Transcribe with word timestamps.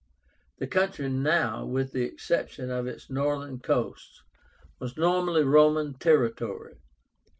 The 0.57 0.65
country 0.65 1.09
now, 1.09 1.63
with 1.63 1.91
the 1.91 2.01
exception 2.01 2.71
of 2.71 2.87
its 2.87 3.07
northern 3.07 3.59
coast, 3.59 4.23
was 4.79 4.97
nominally 4.97 5.43
Roman 5.43 5.93
territory. 5.93 6.77